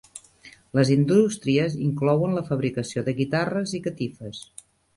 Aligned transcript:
Les 0.79 0.91
indústries 0.95 1.75
inclouen 1.89 2.35
la 2.39 2.45
fabricació 2.49 3.07
de 3.11 3.17
guitarres 3.23 3.77
i 3.81 3.85
catifes. 3.91 4.45